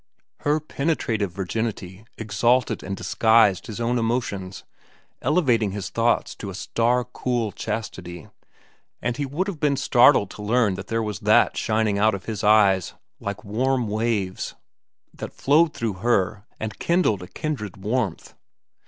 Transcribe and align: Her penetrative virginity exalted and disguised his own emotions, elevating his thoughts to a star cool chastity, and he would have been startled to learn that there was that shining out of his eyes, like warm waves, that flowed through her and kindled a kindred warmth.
Her 0.39 0.59
penetrative 0.59 1.31
virginity 1.31 2.05
exalted 2.17 2.81
and 2.81 2.97
disguised 2.97 3.67
his 3.67 3.79
own 3.79 3.99
emotions, 3.99 4.63
elevating 5.21 5.73
his 5.73 5.91
thoughts 5.91 6.33
to 6.37 6.49
a 6.49 6.55
star 6.55 7.05
cool 7.05 7.51
chastity, 7.51 8.27
and 8.99 9.17
he 9.17 9.27
would 9.27 9.45
have 9.45 9.59
been 9.59 9.77
startled 9.77 10.31
to 10.31 10.41
learn 10.41 10.73
that 10.73 10.87
there 10.87 11.03
was 11.03 11.19
that 11.19 11.55
shining 11.55 11.99
out 11.99 12.15
of 12.15 12.25
his 12.25 12.43
eyes, 12.43 12.95
like 13.19 13.43
warm 13.45 13.87
waves, 13.89 14.55
that 15.13 15.33
flowed 15.33 15.75
through 15.75 15.93
her 16.01 16.45
and 16.59 16.79
kindled 16.79 17.21
a 17.21 17.27
kindred 17.27 17.77
warmth. 17.77 18.33